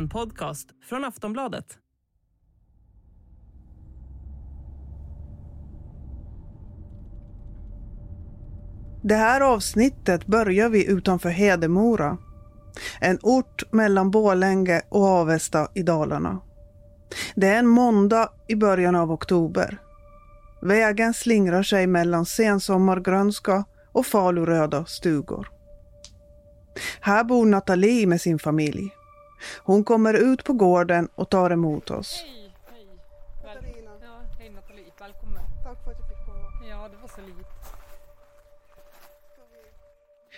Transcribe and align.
En 0.00 0.08
podcast 0.08 0.68
från 0.88 1.04
Aftonbladet. 1.04 1.64
Det 9.02 9.14
här 9.14 9.40
avsnittet 9.40 10.26
börjar 10.26 10.68
vi 10.68 10.86
utanför 10.86 11.28
Hedemora. 11.28 12.18
En 13.00 13.18
ort 13.22 13.72
mellan 13.72 14.10
Borlänge 14.10 14.82
och 14.88 15.04
Avesta 15.04 15.68
i 15.74 15.82
Dalarna. 15.82 16.40
Det 17.34 17.46
är 17.46 17.58
en 17.58 17.68
måndag 17.68 18.28
i 18.48 18.56
början 18.56 18.96
av 18.96 19.12
oktober. 19.12 19.78
Vägen 20.62 21.14
slingrar 21.14 21.62
sig 21.62 21.86
mellan 21.86 22.26
sensommargrönska 22.26 23.64
och 23.92 24.06
faluröda 24.06 24.84
stugor. 24.84 25.48
Här 27.00 27.24
bor 27.24 27.46
Nathalie 27.46 28.06
med 28.06 28.20
sin 28.20 28.38
familj. 28.38 28.90
Hon 29.62 29.84
kommer 29.84 30.14
ut 30.14 30.44
på 30.44 30.52
gården 30.52 31.08
och 31.14 31.30
tar 31.30 31.50
emot 31.50 31.90
oss. 31.90 32.24
Hej, 32.26 32.54
hej. 32.66 32.86
Katarina. 33.42 33.90
Ja, 34.02 34.22
hej 34.38 34.50
Nathalie, 34.50 34.92
välkommen. 35.00 35.42
Tack 35.64 35.84
för 35.84 35.90
att 35.90 35.98
jag 35.98 36.08
fick 36.08 36.26
komma. 36.26 36.68
Ja, 36.70 36.88
det 36.88 36.96
var 36.96 37.08
så 37.08 37.20
litet. 37.20 37.46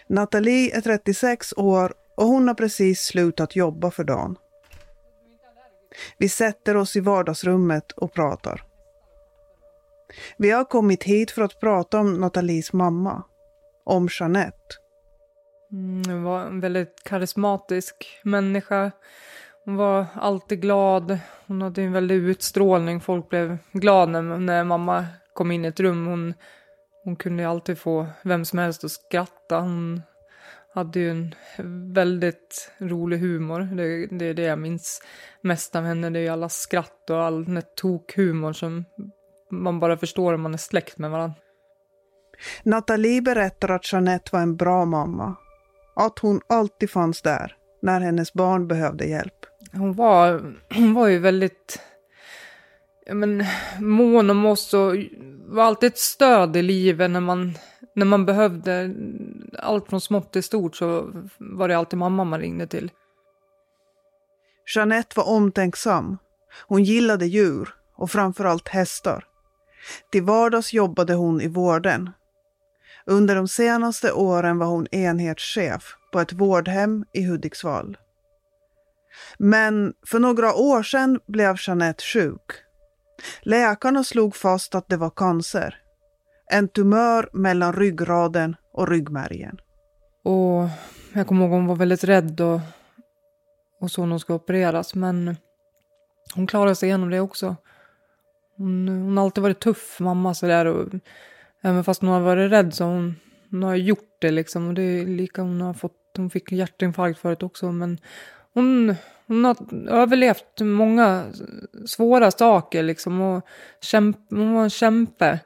Nathalie 0.06 0.76
är 0.76 0.80
36 0.80 1.52
år 1.56 1.94
och 2.16 2.26
hon 2.26 2.48
har 2.48 2.54
precis 2.54 3.00
slutat 3.00 3.56
jobba 3.56 3.90
för 3.90 4.04
dagen. 4.04 4.36
Vi 6.18 6.28
sätter 6.28 6.76
oss 6.76 6.96
i 6.96 7.00
vardagsrummet 7.00 7.92
och 7.92 8.12
pratar. 8.12 8.64
Vi 10.36 10.50
har 10.50 10.64
kommit 10.64 11.02
hit 11.02 11.30
för 11.30 11.42
att 11.42 11.60
prata 11.60 11.98
om 12.00 12.14
Nathalies 12.14 12.72
mamma. 12.72 13.22
Om 13.84 14.08
Jeanette. 14.20 14.81
Mm, 15.72 16.02
hon 16.06 16.22
var 16.22 16.40
en 16.40 16.60
väldigt 16.60 17.04
karismatisk 17.04 18.20
människa. 18.22 18.90
Hon 19.64 19.76
var 19.76 20.06
alltid 20.14 20.60
glad. 20.60 21.18
Hon 21.46 21.62
hade 21.62 21.82
en 21.82 21.92
väldig 21.92 22.14
utstrålning. 22.14 23.00
Folk 23.00 23.28
blev 23.28 23.58
glada 23.72 24.20
när, 24.20 24.38
när 24.38 24.64
mamma 24.64 25.06
kom 25.32 25.50
in 25.50 25.64
i 25.64 25.68
ett 25.68 25.80
rum. 25.80 26.06
Hon, 26.06 26.34
hon 27.04 27.16
kunde 27.16 27.48
alltid 27.48 27.78
få 27.78 28.06
vem 28.22 28.44
som 28.44 28.58
helst 28.58 28.84
att 28.84 28.90
skratta. 28.90 29.60
Hon 29.60 30.02
hade 30.74 31.00
ju 31.00 31.10
en 31.10 31.34
väldigt 31.92 32.72
rolig 32.78 33.18
humor. 33.18 33.60
Det, 33.60 34.06
det 34.18 34.24
är 34.24 34.34
det 34.34 34.42
jag 34.42 34.58
minns 34.58 35.02
mest 35.42 35.76
av 35.76 35.84
henne. 35.84 36.10
Det 36.10 36.18
är 36.18 36.22
ju 36.22 36.28
alla 36.28 36.48
skratt 36.48 37.10
och 37.10 37.22
all 37.22 37.44
den 37.44 37.62
tokhumor 37.76 38.52
som 38.52 38.84
man 39.50 39.80
bara 39.80 39.96
förstår 39.96 40.34
om 40.34 40.40
man 40.40 40.54
är 40.54 40.58
släkt 40.58 40.98
med 40.98 41.10
varandra. 41.10 41.36
Nathalie 42.62 43.22
berättar 43.22 43.68
att 43.68 43.92
Jeanette 43.92 44.30
var 44.32 44.40
en 44.40 44.56
bra 44.56 44.84
mamma. 44.84 45.36
Att 45.94 46.18
hon 46.18 46.40
alltid 46.46 46.90
fanns 46.90 47.22
där 47.22 47.56
när 47.82 48.00
hennes 48.00 48.32
barn 48.32 48.68
behövde 48.68 49.04
hjälp. 49.04 49.46
Hon 49.72 49.94
var, 49.94 50.54
hon 50.74 50.94
var 50.94 51.08
ju 51.08 51.18
väldigt 51.18 51.80
men, 53.06 53.44
mån 53.80 54.30
om 54.30 54.46
oss 54.46 54.74
och 54.74 54.92
var 55.46 55.62
alltid 55.62 55.86
ett 55.86 55.98
stöd 55.98 56.56
i 56.56 56.62
livet 56.62 57.10
när 57.10 57.20
man, 57.20 57.52
när 57.94 58.06
man 58.06 58.26
behövde 58.26 58.94
allt 59.58 59.88
från 59.88 60.00
smått 60.00 60.32
till 60.32 60.42
stort 60.42 60.76
så 60.76 61.12
var 61.38 61.68
det 61.68 61.76
alltid 61.76 61.98
mamma 61.98 62.24
man 62.24 62.40
ringde 62.40 62.66
till. 62.66 62.90
Jeanette 64.74 65.12
var 65.16 65.28
omtänksam. 65.28 66.18
Hon 66.66 66.84
gillade 66.84 67.26
djur 67.26 67.74
och 67.96 68.10
framförallt 68.10 68.68
hästar. 68.68 69.24
Till 70.10 70.22
vardags 70.22 70.72
jobbade 70.72 71.14
hon 71.14 71.40
i 71.40 71.48
vården. 71.48 72.10
Under 73.06 73.34
de 73.34 73.48
senaste 73.48 74.12
åren 74.12 74.58
var 74.58 74.66
hon 74.66 74.86
enhetschef 74.90 75.96
på 76.12 76.20
ett 76.20 76.32
vårdhem 76.32 77.04
i 77.12 77.24
Hudiksvall. 77.24 77.96
Men 79.38 79.92
för 80.06 80.18
några 80.18 80.54
år 80.54 80.82
sedan 80.82 81.20
blev 81.26 81.56
Jeanette 81.66 82.04
sjuk. 82.04 82.52
Läkarna 83.42 84.04
slog 84.04 84.36
fast 84.36 84.74
att 84.74 84.88
det 84.88 84.96
var 84.96 85.10
cancer. 85.10 85.78
En 86.50 86.68
tumör 86.68 87.28
mellan 87.32 87.72
ryggraden 87.72 88.56
och 88.72 88.88
ryggmärgen. 88.88 89.60
Och 90.24 90.68
jag 91.12 91.26
kommer 91.26 91.42
ihåg 91.42 91.50
hon 91.50 91.66
var 91.66 91.76
väldigt 91.76 92.04
rädd 92.04 92.40
och, 92.40 92.60
och 93.80 93.90
så 93.90 94.02
när 94.02 94.10
hon 94.10 94.20
skulle 94.20 94.36
opereras 94.36 94.94
men 94.94 95.36
hon 96.34 96.46
klarade 96.46 96.74
sig 96.74 96.88
igenom 96.88 97.10
det 97.10 97.20
också. 97.20 97.56
Hon, 98.56 98.88
hon 98.88 99.16
har 99.16 99.24
alltid 99.24 99.42
varit 99.42 99.60
tuff 99.60 100.00
mamma 100.00 100.34
sådär 100.34 100.66
och 100.66 100.88
även 101.62 101.84
fast 101.84 102.00
hon 102.00 102.10
har 102.10 102.20
varit 102.20 102.50
rädd 102.50 102.74
så 102.74 102.84
hon, 102.84 103.14
hon 103.50 103.62
har 103.62 103.74
gjort 103.74 104.16
det 104.20 104.30
liksom 104.30 104.68
och 104.68 104.74
det 104.74 104.82
är 104.82 105.06
lika 105.06 105.42
hon 105.42 105.60
har 105.60 105.74
fått, 105.74 105.96
hon 106.16 106.30
fick 106.30 106.52
hjärtinfarkt 106.52 107.18
förut 107.18 107.42
också 107.42 107.72
men 107.72 107.98
hon, 108.54 108.94
hon 109.26 109.44
har 109.44 109.56
överlevt 109.88 110.60
många 110.60 111.24
svåra 111.86 112.30
saker 112.30 112.82
liksom 112.82 113.20
och 113.20 113.46
kämp, 113.80 114.16
hon 114.30 114.54
var 114.54 114.62
en 114.62 114.70
kämpe. 114.70 115.40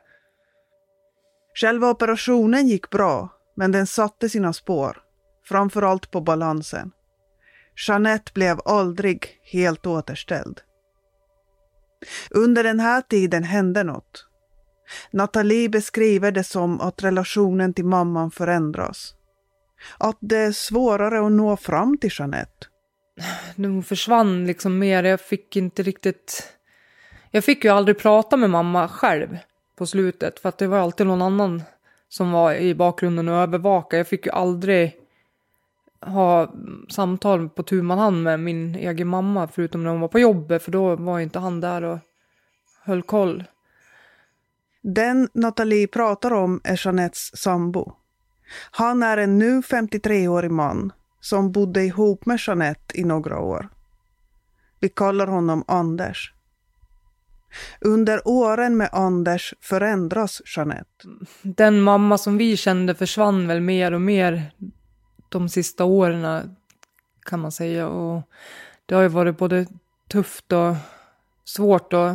Själva 1.61 1.91
operationen 1.91 2.69
gick 2.69 2.91
bra, 2.91 3.29
men 3.57 3.73
den 3.73 3.87
satte 3.87 4.29
sina 4.29 4.53
spår, 4.53 4.99
framförallt 5.45 6.11
på 6.11 6.21
balansen. 6.21 6.93
Jeanette 7.89 8.33
blev 8.35 8.61
aldrig 8.65 9.41
helt 9.43 9.87
återställd. 9.87 10.61
Under 12.31 12.65
den 12.65 12.81
här 12.81 13.01
tiden 13.01 13.45
hände 13.45 13.85
något. 13.85 14.27
Nathalie 15.11 15.69
beskriver 15.69 16.33
det 16.33 16.45
som 16.45 16.81
att 16.81 17.03
relationen 17.03 17.75
till 17.75 17.85
mamman 17.85 18.31
förändras. 18.31 19.15
Att 19.99 20.17
det 20.21 20.37
är 20.37 20.53
svårare 20.53 21.27
att 21.27 21.33
nå 21.33 21.57
fram 21.57 21.99
till 21.99 22.11
Jeanette. 22.13 22.67
hon 23.57 23.83
försvann 23.83 24.47
liksom 24.47 24.79
mer. 24.79 25.05
Jag 25.05 25.21
fick 25.21 25.57
inte 25.57 25.83
riktigt... 25.83 26.53
Jag 27.31 27.45
fick 27.45 27.65
ju 27.65 27.71
aldrig 27.71 27.99
prata 27.99 28.37
med 28.37 28.51
mamma 28.51 28.89
själv 28.89 29.39
på 29.77 29.87
slutet. 29.87 30.39
För 30.39 30.49
att 30.49 30.59
det 30.59 30.67
var 30.67 30.79
alltid 30.79 31.07
någon 31.07 31.23
annan 31.23 31.63
som 32.09 32.33
var 32.33 32.55
i 32.55 32.75
bakgrunden 32.75 33.29
och 33.29 33.35
övervakade. 33.35 33.97
Jag 33.97 34.09
fick 34.09 34.27
ju 34.27 34.33
aldrig 34.33 34.97
ha 36.01 36.55
samtal 36.89 37.49
på 37.49 37.63
tu 37.63 37.83
man 37.83 37.99
hand 37.99 38.23
med 38.23 38.41
min 38.41 38.75
egen 38.75 39.09
mamma. 39.09 39.49
Förutom 39.49 39.85
när 39.85 39.91
hon 39.91 40.01
var 40.01 40.09
på 40.09 40.19
jobbet. 40.19 40.63
För 40.63 40.73
då 40.73 40.97
var 40.97 41.21
inte 41.21 41.39
han 41.39 41.61
där 41.61 41.83
och 41.83 41.99
höll 42.85 43.03
koll. 43.03 43.45
Den 44.95 45.29
Nathalie 45.35 45.87
pratar 45.87 46.33
om 46.33 46.61
är 46.65 46.81
Jeanettes 46.85 47.37
sambo. 47.37 47.93
Han 48.71 49.03
är 49.03 49.17
en 49.17 49.39
nu 49.39 49.61
53-årig 49.61 50.51
man 50.51 50.93
som 51.21 51.53
bodde 51.53 51.85
ihop 51.85 52.27
med 52.27 52.39
Jeanette 52.47 53.01
i 53.01 53.05
några 53.05 53.39
år. 53.39 53.69
Vi 54.81 54.89
kallar 54.89 55.27
honom 55.27 55.65
Anders. 55.69 56.33
Under 57.81 58.29
åren 58.29 58.77
med 58.77 58.89
Anders 58.93 59.55
förändras 59.61 60.43
Jeanette. 60.57 61.09
Den 61.43 61.81
mamma 61.81 62.19
som 62.19 62.39
vi 62.39 62.57
kände 62.57 62.95
försvann 62.95 63.49
väl 63.49 63.61
mer 63.61 63.93
och 63.93 64.01
mer 64.01 64.53
de 65.29 65.49
sista 65.49 65.85
åren 65.85 66.57
kan 67.23 67.41
man 67.41 67.53
säga. 67.53 67.89
Och 67.89 68.23
det 68.87 68.95
har 68.95 69.03
ju 69.03 69.09
varit 69.09 69.39
både 69.39 69.67
tufft 70.09 70.53
och 70.53 70.75
svårt 71.45 71.93
och 71.93 72.11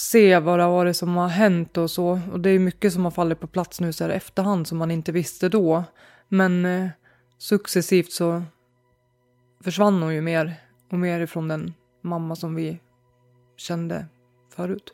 se 0.00 0.38
vad 0.38 0.58
det 0.58 0.62
har 0.62 0.70
varit 0.70 0.96
som 0.96 1.16
har 1.16 1.28
hänt 1.28 1.76
och 1.76 1.90
så. 1.90 2.20
Och 2.32 2.40
det 2.40 2.50
är 2.50 2.58
mycket 2.58 2.92
som 2.92 3.04
har 3.04 3.10
fallit 3.10 3.40
på 3.40 3.46
plats 3.46 3.80
nu 3.80 3.92
så 3.92 4.04
här 4.04 4.10
efterhand 4.10 4.66
som 4.66 4.78
man 4.78 4.90
inte 4.90 5.12
visste 5.12 5.48
då. 5.48 5.84
Men 6.28 6.64
eh, 6.64 6.88
successivt 7.38 8.12
så 8.12 8.42
försvann 9.64 10.02
hon 10.02 10.14
ju 10.14 10.20
mer 10.20 10.54
och 10.90 10.98
mer 10.98 11.20
ifrån 11.20 11.48
den 11.48 11.74
mamma 12.02 12.36
som 12.36 12.54
vi 12.54 12.80
kände 13.56 14.06
förut. 14.56 14.92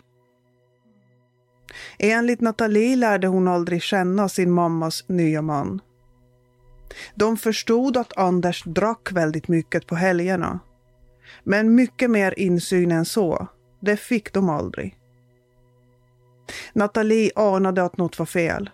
Enligt 1.98 2.40
Nathalie 2.40 2.96
lärde 2.96 3.26
hon 3.26 3.48
aldrig 3.48 3.82
känna 3.82 4.28
sin 4.28 4.52
mammas 4.52 5.04
nya 5.08 5.42
man. 5.42 5.80
De 7.14 7.36
förstod 7.36 7.96
att 7.96 8.16
Anders 8.16 8.64
drack 8.64 9.12
väldigt 9.12 9.48
mycket 9.48 9.86
på 9.86 9.94
helgerna. 9.94 10.60
Men 11.44 11.74
mycket 11.74 12.10
mer 12.10 12.38
insyn 12.38 12.92
än 12.92 13.04
så, 13.04 13.48
det 13.80 13.96
fick 13.96 14.32
de 14.32 14.48
aldrig. 14.48 14.96
Nathalie 16.76 17.30
anade 17.36 17.82
att 17.82 17.96
något 17.96 18.18
var 18.18 18.26
fel. 18.26 18.70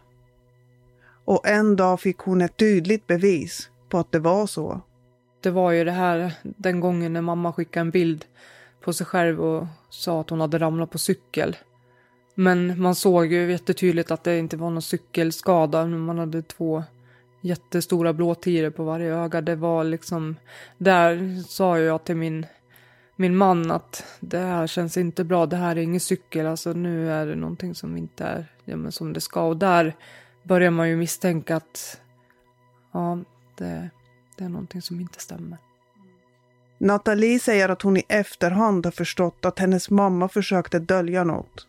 Och 1.25 1.49
en 1.49 1.77
dag 1.77 2.01
fick 2.01 2.19
hon 2.19 2.41
ett 2.41 2.57
tydligt 2.57 3.07
bevis 3.07 3.71
på 3.89 3.99
att 3.99 4.13
det 4.13 4.19
var 4.19 4.47
så. 4.47 4.81
Det 5.43 5.51
var 5.51 5.71
ju 5.71 5.85
det 5.85 5.91
här 5.93 6.33
den 6.43 6.81
gången 6.81 7.13
när 7.13 7.21
mamma 7.21 7.53
skickade 7.53 7.81
en 7.81 7.91
bild 7.91 8.25
på 8.81 8.93
sig 8.93 9.07
själv 9.07 9.41
och 9.41 9.67
sa 9.91 10.21
att 10.21 10.31
hon 10.31 10.41
hade 10.41 10.59
ramlat 10.59 10.91
på 10.91 10.99
cykel. 10.99 11.57
Men 12.35 12.81
man 12.81 12.95
såg 12.95 13.27
ju 13.27 13.51
jättetydligt 13.51 14.11
att 14.11 14.25
det 14.25 14.39
inte 14.39 14.57
var 14.57 14.71
någon 14.71 14.83
cykelskada. 14.83 15.87
Man 15.87 16.19
hade 16.19 16.43
två 16.43 16.85
jättestora 17.41 18.13
blåtiror 18.13 18.71
på 18.71 18.85
varje 18.85 19.15
öga. 19.15 19.41
Det 19.41 19.57
var 19.57 19.85
liksom, 19.85 20.37
där 20.79 21.43
sa 21.49 21.79
jag 21.79 22.05
till 22.05 22.17
min, 22.17 22.47
min 23.17 23.37
man 23.37 23.70
att 23.70 24.05
det 24.20 24.38
här 24.38 24.67
känns 24.67 24.97
inte 24.97 25.25
bra. 25.25 25.47
Det 25.47 25.56
här 25.56 25.76
är 25.76 25.81
ingen 25.81 26.00
cykel. 26.00 26.47
Alltså 26.47 26.73
nu 26.73 27.12
är 27.12 27.26
det 27.26 27.35
någonting 27.35 27.75
som 27.75 27.97
inte 27.97 28.25
är 28.25 28.47
ja, 28.64 28.76
men 28.76 28.93
som 28.93 29.12
det 29.12 29.20
ska. 29.20 29.43
Och 29.43 29.56
där 29.56 29.97
börjar 30.43 30.70
man 30.70 30.88
ju 30.88 30.97
misstänka 30.97 31.56
att 31.56 32.00
ja, 32.93 33.19
det, 33.59 33.91
det 34.37 34.44
är 34.44 34.49
någonting 34.49 34.82
som 34.82 35.00
inte 35.00 35.20
stämmer. 35.20 35.59
Nathalie 36.79 37.38
säger 37.38 37.69
att 37.69 37.82
hon 37.82 37.97
i 37.97 38.05
efterhand 38.09 38.87
har 38.87 38.93
förstått 38.93 39.44
att 39.44 39.58
hennes 39.58 39.91
mamma 39.91 40.29
försökte 40.29 40.79
dölja 40.79 41.25
något. 41.25 41.67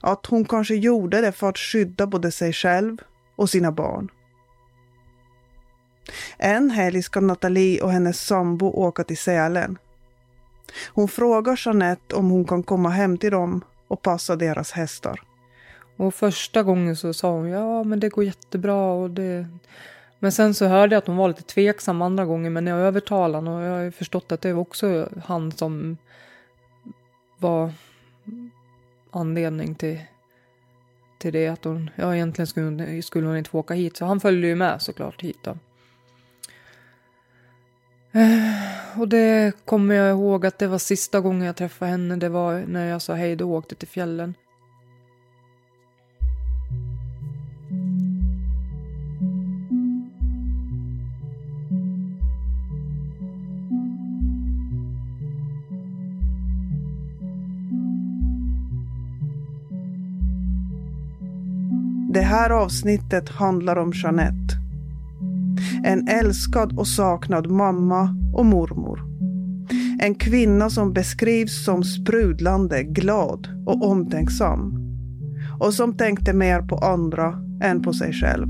Att 0.00 0.26
hon 0.26 0.44
kanske 0.44 0.74
gjorde 0.74 1.20
det 1.20 1.32
för 1.32 1.48
att 1.48 1.58
skydda 1.58 2.06
både 2.06 2.30
sig 2.30 2.52
själv 2.52 2.96
och 3.36 3.50
sina 3.50 3.72
barn. 3.72 4.08
En 6.38 6.70
helg 6.70 7.02
ska 7.02 7.20
Nathalie 7.20 7.82
och 7.82 7.90
hennes 7.90 8.26
sambo 8.26 8.66
åka 8.66 9.04
till 9.04 9.18
Sälen. 9.18 9.78
Hon 10.86 11.08
frågar 11.08 11.60
Jeanette 11.66 12.16
om 12.16 12.30
hon 12.30 12.44
kan 12.44 12.62
komma 12.62 12.88
hem 12.88 13.18
till 13.18 13.30
dem 13.30 13.64
och 13.88 14.02
passa 14.02 14.36
deras 14.36 14.72
hästar. 14.72 15.20
Och 15.96 16.14
första 16.14 16.62
gången 16.62 16.96
så 16.96 17.14
sa 17.14 17.30
hon 17.30 17.48
ja 17.48 17.84
men 17.84 18.00
det 18.00 18.08
går 18.08 18.24
jättebra 18.24 18.92
och 18.92 19.10
det... 19.10 19.46
Men 20.18 20.32
sen 20.32 20.54
så 20.54 20.66
hörde 20.66 20.94
jag 20.94 20.98
att 20.98 21.06
hon 21.06 21.16
var 21.16 21.28
lite 21.28 21.42
tveksam 21.42 22.02
andra 22.02 22.24
gången 22.24 22.52
men 22.52 22.66
jag 22.66 22.78
övertalade 22.78 23.36
henne. 23.36 23.56
och 23.56 23.62
jag 23.62 23.84
har 23.84 23.90
förstått 23.90 24.32
att 24.32 24.40
det 24.40 24.52
var 24.52 24.60
också 24.60 25.08
han 25.24 25.52
som 25.52 25.96
var 27.38 27.72
anledning 29.10 29.74
till, 29.74 30.00
till 31.18 31.32
det. 31.32 31.48
Att 31.48 31.64
hon, 31.64 31.90
ja 31.96 32.14
egentligen 32.14 32.46
skulle, 32.46 33.02
skulle 33.02 33.26
hon 33.26 33.36
inte 33.36 33.50
få 33.50 33.58
åka 33.58 33.74
hit 33.74 33.96
så 33.96 34.04
han 34.04 34.20
följde 34.20 34.48
ju 34.48 34.54
med 34.54 34.82
såklart 34.82 35.22
hit 35.22 35.38
då. 35.42 35.50
Eh, 38.12 38.47
och 38.98 39.08
det 39.08 39.52
kommer 39.64 39.94
jag 39.94 40.10
ihåg 40.10 40.46
att 40.46 40.58
det 40.58 40.66
var 40.66 40.78
sista 40.78 41.20
gången 41.20 41.46
jag 41.46 41.56
träffade 41.56 41.90
henne. 41.90 42.16
Det 42.16 42.28
var 42.28 42.64
när 42.66 42.88
jag 42.88 43.02
sa 43.02 43.14
hej 43.14 43.36
då 43.36 43.50
och 43.50 43.56
åkte 43.58 43.74
till 43.74 43.88
fjällen. 43.88 44.34
Det 62.12 62.20
här 62.20 62.50
avsnittet 62.50 63.28
handlar 63.28 63.76
om 63.76 63.92
Jeanette. 63.94 64.57
En 65.84 66.08
älskad 66.08 66.78
och 66.78 66.88
saknad 66.88 67.50
mamma 67.50 68.14
och 68.34 68.46
mormor. 68.46 69.00
En 70.00 70.14
kvinna 70.14 70.70
som 70.70 70.92
beskrivs 70.92 71.64
som 71.64 71.84
sprudlande, 71.84 72.82
glad 72.82 73.48
och 73.66 73.90
omtänksam. 73.90 74.74
Och 75.60 75.74
som 75.74 75.96
tänkte 75.96 76.32
mer 76.32 76.62
på 76.62 76.76
andra 76.76 77.34
än 77.62 77.82
på 77.82 77.92
sig 77.92 78.12
själv. 78.12 78.46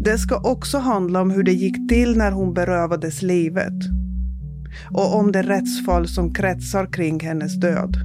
Det 0.00 0.18
ska 0.18 0.40
också 0.50 0.78
handla 0.78 1.20
om 1.20 1.30
hur 1.30 1.42
det 1.42 1.52
gick 1.52 1.88
till 1.88 2.18
när 2.18 2.32
hon 2.32 2.54
berövades 2.54 3.22
livet. 3.22 3.74
Och 4.90 5.16
om 5.16 5.32
det 5.32 5.42
rättsfall 5.42 6.08
som 6.08 6.34
kretsar 6.34 6.92
kring 6.92 7.20
hennes 7.20 7.60
död. 7.60 7.96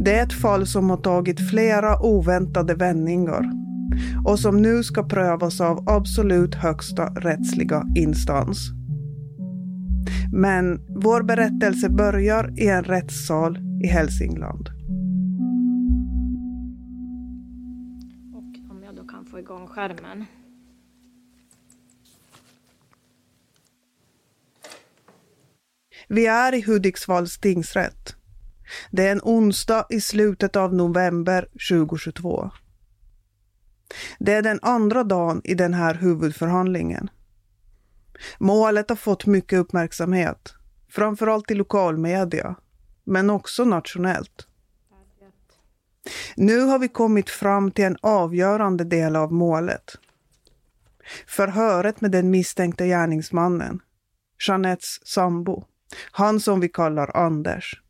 Det 0.00 0.18
är 0.18 0.22
ett 0.22 0.32
fall 0.32 0.66
som 0.66 0.90
har 0.90 0.96
tagit 0.96 1.50
flera 1.50 2.00
oväntade 2.00 2.74
vändningar 2.74 3.65
och 4.24 4.38
som 4.38 4.62
nu 4.62 4.82
ska 4.82 5.02
prövas 5.02 5.60
av 5.60 5.88
absolut 5.88 6.54
högsta 6.54 7.06
rättsliga 7.06 7.84
instans. 7.96 8.70
Men 10.32 10.80
vår 10.88 11.22
berättelse 11.22 11.88
börjar 11.90 12.60
i 12.60 12.68
en 12.68 12.84
rättssal 12.84 13.58
i 13.84 13.86
Hälsingland. 13.86 14.68
Och 18.34 18.70
om 18.70 18.82
jag 18.84 18.96
då 18.96 19.04
kan 19.04 19.24
få 19.26 19.38
igång 19.38 19.66
skärmen. 19.66 20.24
Vi 26.08 26.26
är 26.26 26.54
i 26.54 26.62
Hudiksvalls 26.62 27.38
tingsrätt. 27.38 28.16
Det 28.90 29.06
är 29.06 29.12
en 29.12 29.20
onsdag 29.22 29.86
i 29.90 30.00
slutet 30.00 30.56
av 30.56 30.74
november 30.74 31.48
2022. 31.70 32.50
Det 34.18 34.32
är 34.32 34.42
den 34.42 34.58
andra 34.62 35.04
dagen 35.04 35.40
i 35.44 35.54
den 35.54 35.74
här 35.74 35.94
huvudförhandlingen. 35.94 37.10
Målet 38.38 38.88
har 38.88 38.96
fått 38.96 39.26
mycket 39.26 39.58
uppmärksamhet, 39.58 40.54
framförallt 40.88 41.50
i 41.50 41.54
lokalmedia, 41.54 42.56
men 43.04 43.30
också 43.30 43.64
nationellt. 43.64 44.46
Nu 46.36 46.60
har 46.60 46.78
vi 46.78 46.88
kommit 46.88 47.30
fram 47.30 47.70
till 47.70 47.84
en 47.84 47.96
avgörande 48.02 48.84
del 48.84 49.16
av 49.16 49.32
målet. 49.32 49.98
Förhöret 51.26 52.00
med 52.00 52.10
den 52.10 52.30
misstänkte 52.30 52.86
gärningsmannen, 52.86 53.80
Jeanettes 54.48 55.06
sambo, 55.06 55.64
han 56.10 56.40
som 56.40 56.60
vi 56.60 56.68
kallar 56.68 57.16
Anders. 57.16 57.82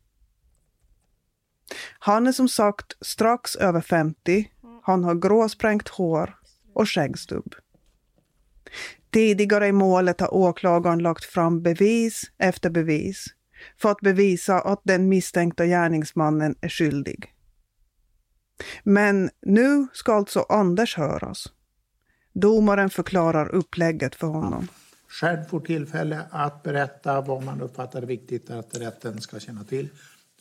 Han 1.99 2.27
är 2.27 2.31
som 2.31 2.49
sagt 2.49 2.93
strax 3.01 3.55
över 3.55 3.81
50. 3.81 4.51
Han 4.87 5.03
har 5.03 5.15
gråsprängt 5.15 5.89
hår 5.89 6.37
och 6.73 6.89
skäggstubb. 6.89 7.55
Tidigare 9.11 9.67
i 9.67 9.71
målet 9.71 10.21
har 10.21 10.33
åklagaren 10.33 10.99
lagt 10.99 11.25
fram 11.25 11.61
bevis 11.61 12.31
efter 12.37 12.69
bevis 12.69 13.25
för 13.77 13.91
att 13.91 14.01
bevisa 14.01 14.59
att 14.59 14.81
den 14.83 15.09
misstänkta 15.09 15.65
gärningsmannen 15.65 16.55
är 16.61 16.69
skyldig. 16.69 17.33
Men 18.83 19.29
nu 19.41 19.87
ska 19.93 20.13
alltså 20.13 20.45
Anders 20.49 20.97
höras. 20.97 21.45
Domaren 22.33 22.89
förklarar 22.89 23.55
upplägget 23.55 24.15
för 24.15 24.27
honom. 24.27 24.67
Själv 25.07 25.43
får 25.43 25.59
tillfälle 25.59 26.21
att 26.31 26.63
berätta 26.63 27.21
vad 27.21 27.43
man 27.43 27.61
uppfattar 27.61 28.01
viktigt 28.01 28.49
att 28.49 28.77
rätten 28.77 29.21
ska 29.21 29.39
känna 29.39 29.63
till. 29.63 29.89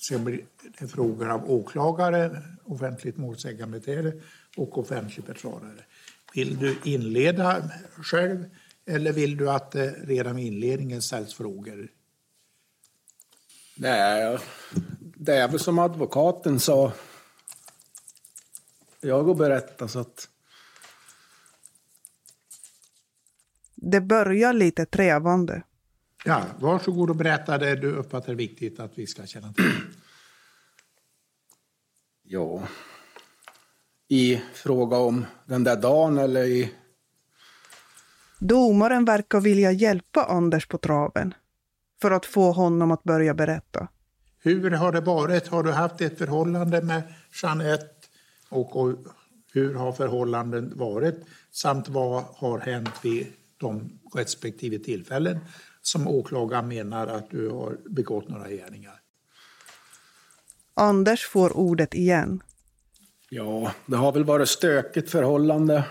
Sen 0.00 0.24
blir 0.24 0.46
det 0.78 0.88
frågor 0.88 1.30
av 1.30 1.50
åklagare, 1.50 2.42
offentligt 2.64 3.16
målsägandebiträde 3.16 4.12
och 4.56 4.78
offentlig 4.78 5.26
försvarare. 5.26 5.84
Vill 6.34 6.58
du 6.58 6.78
inleda 6.84 7.70
själv 8.02 8.44
eller 8.86 9.12
vill 9.12 9.36
du 9.36 9.50
att 9.50 9.70
det 9.70 9.90
redan 9.90 10.36
vid 10.36 10.46
inledningen 10.46 11.02
ställs 11.02 11.34
frågor? 11.34 11.88
Nej, 13.76 14.38
det 15.00 15.34
är 15.34 15.48
väl 15.48 15.60
som 15.60 15.78
advokaten 15.78 16.60
sa. 16.60 16.92
Jag 19.00 19.28
och 19.28 19.36
berätta 19.36 19.88
så 19.88 19.98
att... 19.98 20.28
Det 23.74 24.00
börjar 24.00 24.52
lite 24.52 24.86
trevande. 24.86 25.62
Ja, 26.24 26.44
varsågod 26.58 27.10
och 27.10 27.16
berätta 27.16 27.58
det 27.58 27.76
du 27.76 27.92
uppfattar 27.92 28.34
viktigt 28.34 28.80
att 28.80 28.92
vi 28.94 29.06
ska 29.06 29.26
känna 29.26 29.52
till. 29.52 29.64
Ja. 32.28 32.62
I 34.08 34.40
fråga 34.52 34.96
om 34.96 35.24
den 35.44 35.64
där 35.64 35.76
dagen 35.76 36.18
eller 36.18 36.44
i... 36.44 36.72
Domaren 38.38 39.04
verkar 39.04 39.40
vilja 39.40 39.72
hjälpa 39.72 40.24
Anders 40.24 40.66
på 40.66 40.78
traven 40.78 41.34
för 42.00 42.10
att 42.10 42.26
få 42.26 42.52
honom 42.52 42.90
att 42.90 43.02
börja 43.02 43.34
berätta. 43.34 43.88
Hur 44.38 44.70
har 44.70 44.92
det 44.92 45.00
varit? 45.00 45.48
Har 45.48 45.62
du 45.62 45.72
haft 45.72 46.00
ett 46.00 46.18
förhållande 46.18 46.82
med 46.82 47.02
Jeanette? 47.42 47.94
Och, 48.48 48.76
och 48.76 48.94
hur 49.52 49.74
har 49.74 49.92
förhållanden 49.92 50.72
varit? 50.76 51.24
Samt 51.50 51.88
vad 51.88 52.22
har 52.22 52.58
hänt 52.58 52.94
vid 53.02 53.26
de 53.56 53.98
respektive 54.14 54.78
tillfällen 54.78 55.38
som 55.82 56.08
åklagaren 56.08 56.68
menar 56.68 57.06
att 57.06 57.30
du 57.30 57.48
har 57.48 57.78
begått 57.84 58.28
några 58.28 58.48
gärningar? 58.48 59.00
Anders 60.78 61.26
får 61.26 61.56
ordet 61.56 61.94
igen. 61.94 62.42
Ja, 63.28 63.72
det 63.86 63.96
har 63.96 64.12
väl 64.12 64.24
varit 64.24 64.48
stökigt 64.48 65.10
förhållande. 65.10 65.84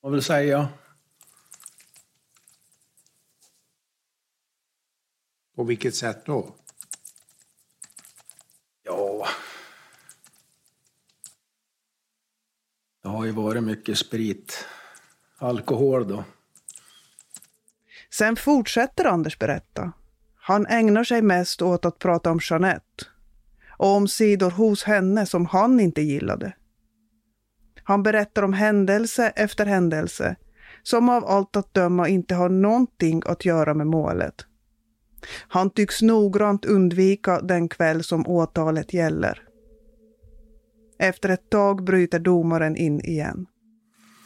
Jag 0.00 0.10
vill 0.10 0.22
säga. 0.22 0.68
På 5.56 5.64
vilket 5.64 5.94
sätt 5.94 6.26
då? 6.26 6.54
Ja... 8.82 9.26
Det 13.02 13.08
har 13.08 13.24
ju 13.24 13.30
varit 13.30 13.62
mycket 13.62 13.98
sprit. 13.98 14.66
Alkohol 15.38 16.08
då. 16.08 16.24
Sen 18.10 18.36
fortsätter 18.36 19.04
Anders 19.04 19.38
berätta. 19.38 19.92
Han 20.46 20.66
ägnar 20.66 21.04
sig 21.04 21.22
mest 21.22 21.62
åt 21.62 21.84
att 21.84 21.98
prata 21.98 22.30
om 22.30 22.40
Jeanette 22.50 23.04
och 23.78 23.88
om 23.88 24.08
sidor 24.08 24.50
hos 24.50 24.84
henne 24.84 25.26
som 25.26 25.46
han 25.46 25.80
inte 25.80 26.02
gillade. 26.02 26.52
Han 27.84 28.02
berättar 28.02 28.42
om 28.42 28.52
händelse 28.52 29.32
efter 29.36 29.66
händelse 29.66 30.36
som 30.82 31.08
av 31.08 31.24
allt 31.24 31.56
att 31.56 31.74
döma 31.74 32.08
inte 32.08 32.34
har 32.34 32.48
någonting 32.48 33.22
att 33.26 33.44
göra 33.44 33.74
med 33.74 33.86
målet. 33.86 34.34
Han 35.48 35.70
tycks 35.70 36.02
noggrant 36.02 36.64
undvika 36.64 37.40
den 37.40 37.68
kväll 37.68 38.04
som 38.04 38.26
åtalet 38.26 38.94
gäller. 38.94 39.42
Efter 40.98 41.28
ett 41.28 41.50
tag 41.50 41.84
bryter 41.84 42.18
domaren 42.18 42.76
in 42.76 43.00
igen. 43.00 43.46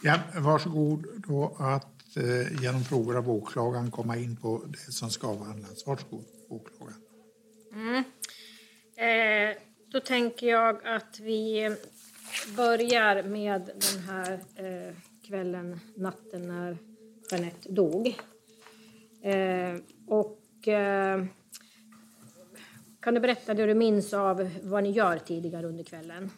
Ja, 0.03 0.15
varsågod 0.37 1.05
då 1.27 1.55
att 1.59 1.98
Eh, 2.15 2.61
genom 2.61 2.83
frågor 2.83 3.17
av 3.17 3.29
åklagaren 3.29 3.91
komma 3.91 4.17
in 4.17 4.35
på 4.35 4.63
det 4.67 4.91
som 4.91 5.09
ska 5.09 5.27
avhandlas. 5.27 5.87
Varsågod, 5.87 6.23
åklagaren. 6.49 7.01
Mm. 7.73 8.03
Eh, 8.95 9.57
då 9.91 9.99
tänker 9.99 10.47
jag 10.47 10.87
att 10.87 11.19
vi 11.19 11.75
börjar 12.57 13.23
med 13.23 13.71
den 13.75 14.03
här 14.03 14.33
eh, 14.55 14.95
kvällen, 15.27 15.79
natten 15.95 16.47
när 16.47 16.77
Jeanette 17.31 17.71
dog. 17.71 18.07
Eh, 19.21 19.75
och 20.07 20.67
eh, 20.67 21.25
kan 22.99 23.13
du 23.13 23.19
berätta 23.19 23.53
det 23.53 23.65
du 23.65 23.73
minns 23.73 24.13
av 24.13 24.49
vad 24.63 24.83
ni 24.83 24.91
gör 24.91 25.17
tidigare 25.17 25.67
under 25.67 25.83
kvällen? 25.83 26.31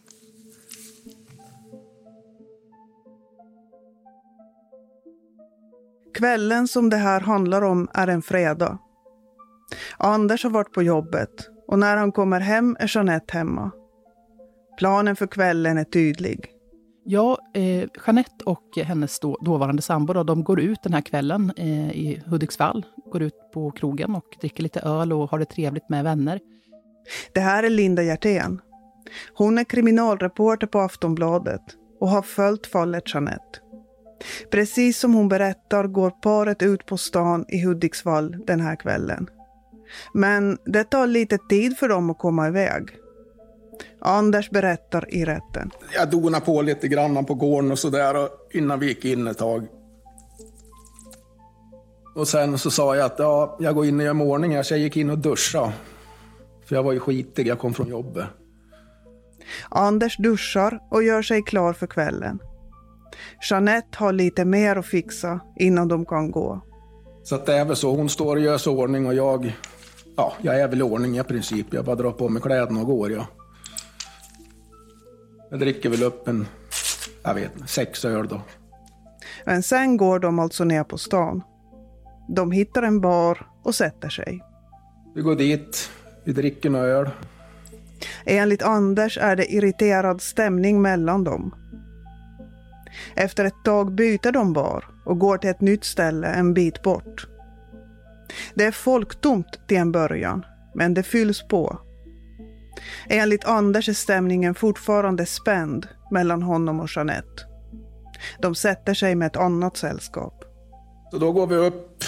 Kvällen 6.21 6.67
som 6.67 6.89
det 6.89 6.97
här 6.97 7.21
handlar 7.21 7.61
om 7.61 7.87
är 7.93 8.07
en 8.07 8.21
fredag. 8.21 8.77
Anders 9.97 10.43
har 10.43 10.51
varit 10.51 10.73
på 10.73 10.83
jobbet 10.83 11.29
och 11.67 11.79
när 11.79 11.97
han 11.97 12.11
kommer 12.11 12.39
hem 12.39 12.77
är 12.79 12.95
Jeanette 12.95 13.37
hemma. 13.37 13.71
Planen 14.77 15.15
för 15.15 15.27
kvällen 15.27 15.77
är 15.77 15.83
tydlig. 15.83 16.51
Ja, 17.05 17.37
eh, 17.53 17.89
Jeanette 18.05 18.45
och 18.45 18.77
hennes 18.77 19.19
då, 19.19 19.37
dåvarande 19.41 19.81
sambo 19.81 20.13
då, 20.13 20.23
de 20.23 20.43
går 20.43 20.59
ut 20.59 20.83
den 20.83 20.93
här 20.93 21.01
kvällen 21.01 21.53
eh, 21.57 21.91
i 21.91 22.23
Hudiksvall. 22.25 22.85
Går 23.11 23.21
ut 23.21 23.51
på 23.53 23.71
krogen 23.71 24.15
och 24.15 24.37
dricker 24.41 24.63
lite 24.63 24.79
öl 24.79 25.13
och 25.13 25.29
har 25.29 25.39
det 25.39 25.45
trevligt 25.45 25.89
med 25.89 26.03
vänner. 26.03 26.39
Det 27.33 27.39
här 27.39 27.63
är 27.63 27.69
Linda 27.69 28.03
Hjertén. 28.03 28.61
Hon 29.33 29.57
är 29.57 29.63
kriminalreporter 29.63 30.67
på 30.67 30.79
Aftonbladet 30.79 31.63
och 31.99 32.09
har 32.09 32.21
följt 32.21 32.67
fallet 32.67 33.13
Jeanette. 33.13 33.60
Precis 34.51 34.99
som 34.99 35.13
hon 35.13 35.27
berättar 35.27 35.87
går 35.87 36.09
paret 36.09 36.61
ut 36.61 36.85
på 36.85 36.97
stan 36.97 37.45
i 37.47 37.65
Hudiksvall 37.65 38.35
den 38.47 38.61
här 38.61 38.75
kvällen. 38.75 39.29
Men 40.13 40.57
det 40.65 40.83
tar 40.83 41.07
lite 41.07 41.37
tid 41.37 41.77
för 41.77 41.89
dem 41.89 42.09
att 42.09 42.17
komma 42.17 42.47
iväg. 42.47 42.89
Anders 44.01 44.49
berättar 44.49 45.13
i 45.13 45.25
rätten. 45.25 45.71
Jag 45.93 46.09
donade 46.09 46.45
på 46.45 46.61
lite 46.61 46.87
grann 46.87 47.25
på 47.25 47.33
gården 47.33 47.71
och 47.71 47.79
sådär 47.79 48.29
innan 48.53 48.79
vi 48.79 48.87
gick 48.87 49.05
in 49.05 49.27
ett 49.27 49.37
tag. 49.37 49.67
Och 52.15 52.27
sen 52.27 52.57
så 52.57 52.71
sa 52.71 52.95
jag 52.95 53.05
att 53.05 53.19
ja, 53.19 53.57
jag 53.59 53.75
går 53.75 53.85
in 53.85 53.99
och 53.99 54.05
gör 54.05 54.13
mig 54.13 54.27
ordning 54.27 54.63
så 54.63 54.73
jag 54.73 54.79
gick 54.79 54.97
in 54.97 55.09
och 55.09 55.17
duschade. 55.17 55.73
För 56.65 56.75
jag 56.75 56.83
var 56.83 56.91
ju 56.91 56.99
skitig, 56.99 57.47
jag 57.47 57.59
kom 57.59 57.73
från 57.73 57.87
jobbet. 57.87 58.25
Anders 59.69 60.17
duschar 60.17 60.79
och 60.91 61.03
gör 61.03 61.21
sig 61.21 61.43
klar 61.43 61.73
för 61.73 61.87
kvällen. 61.87 62.39
Jeanette 63.49 63.97
har 63.97 64.13
lite 64.13 64.45
mer 64.45 64.75
att 64.75 64.85
fixa 64.85 65.39
innan 65.55 65.87
de 65.87 66.05
kan 66.05 66.31
gå. 66.31 66.61
Så 67.23 67.35
att 67.35 67.45
det 67.45 67.53
är 67.53 67.65
väl 67.65 67.75
så, 67.75 67.95
hon 67.95 68.09
står 68.09 68.35
och 68.35 68.41
gör 68.41 68.57
sig 68.57 68.73
ordning 68.73 69.05
och 69.05 69.13
jag, 69.13 69.57
ja, 70.17 70.33
jag 70.41 70.59
är 70.59 70.67
väl 70.67 70.79
i 70.79 70.83
ordning 70.83 71.17
i 71.17 71.23
princip. 71.23 71.73
Jag 71.73 71.85
bara 71.85 71.95
drar 71.95 72.11
på 72.11 72.29
mig 72.29 72.41
kläderna 72.41 72.79
och 72.79 72.85
går, 72.87 73.11
ja. 73.11 73.27
Jag 75.49 75.59
dricker 75.59 75.89
väl 75.89 76.03
upp 76.03 76.27
en, 76.27 76.47
jag 77.23 77.33
vet 77.33 77.55
inte, 77.55 77.67
sex 77.67 78.05
öl 78.05 78.27
då. 78.27 78.41
Men 79.45 79.63
sen 79.63 79.97
går 79.97 80.19
de 80.19 80.39
alltså 80.39 80.63
ner 80.63 80.83
på 80.83 80.97
stan. 80.97 81.41
De 82.29 82.51
hittar 82.51 82.83
en 82.83 83.01
bar 83.01 83.47
och 83.63 83.75
sätter 83.75 84.09
sig. 84.09 84.41
Vi 85.15 85.21
går 85.21 85.35
dit, 85.35 85.89
vi 86.23 86.33
dricker 86.33 86.69
några 86.69 86.85
öl. 86.85 87.09
Enligt 88.25 88.61
Anders 88.61 89.17
är 89.17 89.35
det 89.35 89.53
irriterad 89.53 90.21
stämning 90.21 90.81
mellan 90.81 91.23
dem. 91.23 91.55
Efter 93.15 93.45
ett 93.45 93.63
tag 93.63 93.91
byter 93.91 94.31
de 94.31 94.53
bar 94.53 94.85
och 95.05 95.19
går 95.19 95.37
till 95.37 95.49
ett 95.49 95.61
nytt 95.61 95.83
ställe 95.83 96.27
en 96.27 96.53
bit 96.53 96.81
bort. 96.81 97.27
Det 98.53 98.65
är 98.65 98.71
folktomt 98.71 99.67
till 99.67 99.77
en 99.77 99.91
början, 99.91 100.45
men 100.75 100.93
det 100.93 101.03
fylls 101.03 101.47
på. 101.47 101.79
Enligt 103.09 103.45
Anders 103.45 103.89
är 103.89 103.93
stämningen 103.93 104.55
fortfarande 104.55 105.25
spänd 105.25 105.87
mellan 106.11 106.41
honom 106.41 106.79
och 106.79 106.89
Jeanette. 106.95 107.43
De 108.39 108.55
sätter 108.55 108.93
sig 108.93 109.15
med 109.15 109.25
ett 109.25 109.37
annat 109.37 109.77
sällskap. 109.77 110.43
Så 111.11 111.17
då 111.17 111.31
går 111.31 111.47
vi 111.47 111.55
upp, 111.55 112.03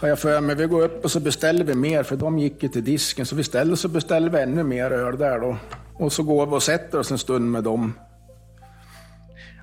har 0.00 0.08
jag 0.08 0.18
för 0.18 0.40
mig. 0.40 0.56
Vi 0.56 0.66
går 0.66 0.82
upp 0.82 1.04
och 1.04 1.10
så 1.10 1.20
beställer 1.20 1.64
vi 1.64 1.74
mer, 1.74 2.02
för 2.02 2.16
de 2.16 2.38
gick 2.38 2.62
ju 2.62 2.68
till 2.68 2.84
disken. 2.84 3.26
Så 3.26 3.36
vi 3.36 3.44
ställer 3.44 3.76
så 3.76 3.88
beställer 3.88 4.30
vi 4.30 4.38
ännu 4.38 4.62
mer 4.62 4.90
öl 4.90 5.18
där 5.18 5.40
då. 5.40 5.56
Och 5.94 6.12
så 6.12 6.22
går 6.22 6.46
vi 6.46 6.52
och 6.52 6.62
sätter 6.62 6.98
oss 6.98 7.10
en 7.10 7.18
stund 7.18 7.50
med 7.50 7.64
dem. 7.64 7.92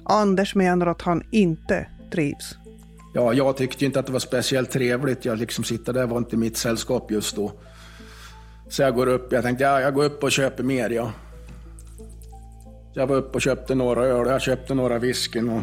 Anders 0.05 0.55
menar 0.55 0.87
att 0.87 1.01
han 1.01 1.23
inte 1.31 1.87
trivs. 2.11 2.55
Ja, 3.13 3.33
jag 3.33 3.57
tyckte 3.57 3.85
inte 3.85 3.99
att 3.99 4.05
det 4.05 4.11
var 4.11 4.19
speciellt 4.19 4.71
trevligt. 4.71 5.25
Jag 5.25 5.37
liksom 5.37 5.63
sitter 5.63 5.93
där, 5.93 6.07
var 6.07 6.17
inte 6.17 6.37
mitt 6.37 6.57
sällskap 6.57 7.11
just 7.11 7.35
då. 7.35 7.51
Så 8.69 8.81
jag 8.81 8.95
går 8.95 9.07
upp, 9.07 9.31
jag 9.31 9.43
tänkte 9.43 9.63
ja, 9.63 9.81
jag 9.81 9.93
går 9.93 10.03
upp 10.03 10.23
och 10.23 10.31
köper 10.31 10.63
mer 10.63 10.89
ja. 10.89 11.11
Jag 12.93 13.07
var 13.07 13.15
uppe 13.15 13.35
och 13.35 13.41
köpte 13.41 13.75
några 13.75 14.05
öl, 14.05 14.27
jag 14.27 14.41
köpte 14.41 14.73
några 14.73 14.99
whiskyn 14.99 15.49
och 15.49 15.61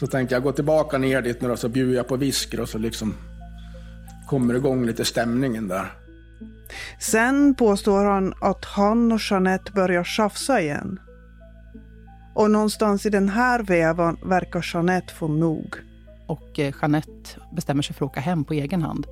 så 0.00 0.06
tänkte 0.06 0.34
jag 0.34 0.42
gå 0.42 0.52
tillbaka 0.52 0.98
ner 0.98 1.22
dit 1.22 1.40
nu 1.40 1.50
och 1.50 1.58
så 1.58 1.68
bjuder 1.68 1.96
jag 1.96 2.08
på 2.08 2.16
whisky 2.16 2.58
och 2.58 2.68
så 2.68 2.78
liksom 2.78 3.14
kommer 4.28 4.54
igång 4.54 4.86
lite 4.86 5.04
stämningen 5.04 5.68
där. 5.68 5.92
Sen 7.00 7.54
påstår 7.54 8.04
han 8.04 8.34
att 8.40 8.64
han 8.64 9.12
och 9.12 9.20
Jeanette 9.30 9.72
börjar 9.72 10.04
tjafsa 10.04 10.60
igen. 10.60 11.00
Och 12.36 12.50
någonstans 12.50 13.06
i 13.06 13.10
den 13.10 13.28
här 13.28 13.62
vevan 13.62 14.16
verkar 14.22 14.66
Jeanette 14.72 15.14
få 15.14 15.28
nog. 15.28 15.74
Och 16.26 16.58
eh, 16.58 16.74
Jeanette 16.82 17.40
bestämmer 17.52 17.82
sig 17.82 17.96
för 17.96 18.04
att 18.04 18.10
åka 18.10 18.20
hem 18.20 18.44
på 18.44 18.54
egen 18.54 18.82
hand. 18.82 19.06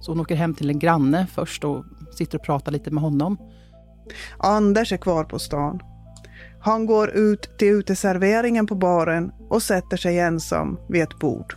Så 0.00 0.10
hon 0.10 0.20
åker 0.20 0.34
hem 0.34 0.54
till 0.54 0.70
en 0.70 0.78
granne 0.78 1.26
först 1.34 1.64
och 1.64 1.84
sitter 2.18 2.38
och 2.38 2.44
pratar 2.44 2.72
lite 2.72 2.90
med 2.90 3.02
honom. 3.02 3.38
Anders 4.38 4.92
är 4.92 4.96
kvar 4.96 5.24
på 5.24 5.38
stan. 5.38 5.80
Han 6.60 6.86
går 6.86 7.10
ut 7.10 7.58
till 7.58 7.68
uteserveringen 7.68 8.66
på 8.66 8.74
baren 8.74 9.32
och 9.48 9.62
sätter 9.62 9.96
sig 9.96 10.18
ensam 10.18 10.78
vid 10.88 11.02
ett 11.02 11.18
bord. 11.18 11.56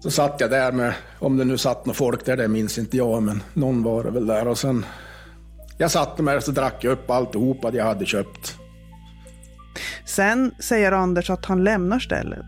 Så 0.00 0.10
satt 0.10 0.40
jag 0.40 0.50
där 0.50 0.72
med, 0.72 0.94
om 1.18 1.36
det 1.36 1.44
nu 1.44 1.58
satt 1.58 1.86
något 1.86 1.96
folk 1.96 2.26
där, 2.26 2.36
det 2.36 2.48
minns 2.48 2.78
inte 2.78 2.96
jag, 2.96 3.22
men 3.22 3.42
någon 3.54 3.82
var 3.82 4.04
det 4.04 4.10
väl 4.10 4.26
där. 4.26 4.48
Och 4.48 4.58
sen, 4.58 4.86
jag 5.78 5.90
satte 5.90 6.22
mig 6.22 6.36
och 6.36 6.42
så 6.42 6.50
drack 6.50 6.84
jag 6.84 6.92
upp 6.92 7.10
alltihopa 7.10 7.70
jag 7.72 7.84
hade 7.84 8.06
köpt. 8.06 8.63
Sen 10.14 10.54
säger 10.58 10.92
Anders 10.92 11.30
att 11.30 11.44
han 11.44 11.64
lämnar 11.64 11.98
stället. 11.98 12.46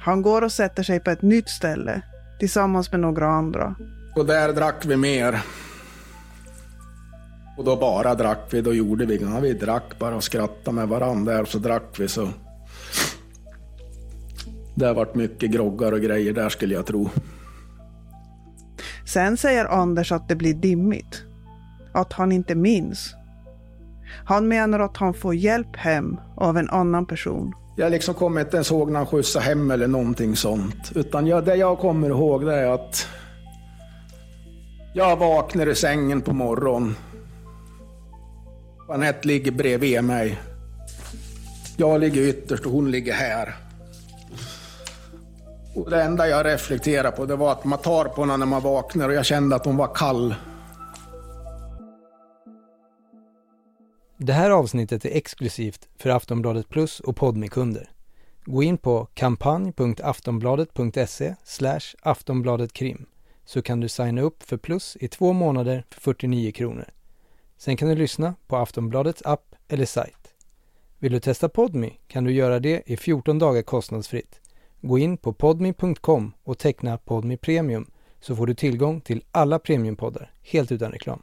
Han 0.00 0.22
går 0.22 0.42
och 0.42 0.52
sätter 0.52 0.82
sig 0.82 1.00
på 1.00 1.10
ett 1.10 1.22
nytt 1.22 1.48
ställe 1.48 2.02
tillsammans 2.38 2.92
med 2.92 3.00
några 3.00 3.28
andra. 3.28 3.74
Och 4.16 4.26
där 4.26 4.52
drack 4.52 4.86
vi 4.86 4.96
mer. 4.96 5.40
Och 7.56 7.64
då 7.64 7.76
bara 7.76 8.14
drack 8.14 8.48
vi, 8.50 8.60
då 8.60 8.74
gjorde 8.74 9.06
vi 9.06 9.16
inget. 9.16 9.42
Vi 9.42 9.52
drack 9.52 9.98
bara 9.98 10.16
och 10.16 10.24
skrattade 10.24 10.74
med 10.74 10.88
varandra 10.88 11.32
där 11.32 11.42
och 11.42 11.48
så 11.48 11.58
drack 11.58 12.00
vi 12.00 12.08
så. 12.08 12.28
Det 14.74 14.86
har 14.86 14.94
varit 14.94 15.14
mycket 15.14 15.50
groggar 15.50 15.92
och 15.92 16.00
grejer 16.00 16.32
där 16.32 16.48
skulle 16.48 16.74
jag 16.74 16.86
tro. 16.86 17.10
Sen 19.06 19.36
säger 19.36 19.64
Anders 19.64 20.12
att 20.12 20.28
det 20.28 20.36
blir 20.36 20.54
dimmigt. 20.54 21.22
Att 21.92 22.12
han 22.12 22.32
inte 22.32 22.54
minns. 22.54 23.14
Han 24.24 24.48
menar 24.48 24.80
att 24.80 24.96
han 24.96 25.14
får 25.14 25.34
hjälp 25.34 25.76
hem 25.76 26.20
av 26.36 26.58
en 26.58 26.70
annan 26.70 27.06
person. 27.06 27.52
Jag 27.76 27.90
liksom 27.90 28.14
kommer 28.14 28.40
inte 28.40 28.56
ens 28.56 28.70
ihåg 28.70 28.90
när 28.90 28.98
han 28.98 29.06
skjutsade 29.06 29.44
hem 29.44 29.70
eller 29.70 29.86
någonting 29.86 30.36
sånt. 30.36 30.92
Utan 30.94 31.26
jag, 31.26 31.44
det 31.44 31.56
jag 31.56 31.78
kommer 31.78 32.08
ihåg 32.08 32.46
det 32.46 32.54
är 32.54 32.66
att 32.66 33.06
jag 34.94 35.16
vaknar 35.16 35.66
i 35.66 35.74
sängen 35.74 36.20
på 36.20 36.32
morgonen. 36.32 36.96
Jeanette 38.88 39.28
ligger 39.28 39.52
bredvid 39.52 40.04
mig. 40.04 40.38
Jag 41.76 42.00
ligger 42.00 42.22
ytterst 42.22 42.66
och 42.66 42.72
hon 42.72 42.90
ligger 42.90 43.12
här. 43.12 43.54
Och 45.74 45.90
det 45.90 46.02
enda 46.02 46.28
jag 46.28 46.46
reflekterar 46.46 47.10
på 47.10 47.26
det 47.26 47.36
var 47.36 47.52
att 47.52 47.64
man 47.64 47.78
tar 47.78 48.04
på 48.04 48.20
henne 48.20 48.36
när 48.36 48.46
man 48.46 48.62
vaknar 48.62 49.08
och 49.08 49.14
jag 49.14 49.26
kände 49.26 49.56
att 49.56 49.64
hon 49.64 49.76
var 49.76 49.94
kall. 49.94 50.34
Det 54.20 54.32
här 54.32 54.50
avsnittet 54.50 55.04
är 55.04 55.16
exklusivt 55.16 55.88
för 55.96 56.10
Aftonbladet 56.10 56.68
Plus 56.68 57.00
och 57.00 57.16
Podmi-kunder. 57.16 57.90
Gå 58.44 58.62
in 58.62 58.78
på 58.78 59.08
kampanj.aftonbladet.se 59.14 61.34
aftonbladetkrim 62.02 63.06
så 63.44 63.62
kan 63.62 63.80
du 63.80 63.88
signa 63.88 64.22
upp 64.22 64.42
för 64.42 64.56
Plus 64.56 64.96
i 65.00 65.08
två 65.08 65.32
månader 65.32 65.84
för 65.90 66.00
49 66.00 66.52
kronor. 66.52 66.84
Sen 67.56 67.76
kan 67.76 67.88
du 67.88 67.94
lyssna 67.94 68.34
på 68.46 68.56
Aftonbladets 68.56 69.22
app 69.24 69.54
eller 69.68 69.86
sajt. 69.86 70.34
Vill 70.98 71.12
du 71.12 71.20
testa 71.20 71.48
Podmi 71.48 71.98
kan 72.06 72.24
du 72.24 72.32
göra 72.32 72.60
det 72.60 72.82
i 72.86 72.96
14 72.96 73.38
dagar 73.38 73.62
kostnadsfritt. 73.62 74.40
Gå 74.80 74.98
in 74.98 75.16
på 75.16 75.32
podmi.com 75.32 76.32
och 76.44 76.58
teckna 76.58 76.98
Podmi 76.98 77.36
Premium 77.36 77.90
så 78.20 78.36
får 78.36 78.46
du 78.46 78.54
tillgång 78.54 79.00
till 79.00 79.24
alla 79.30 79.58
premiumpoddar 79.58 80.32
helt 80.42 80.72
utan 80.72 80.92
reklam. 80.92 81.22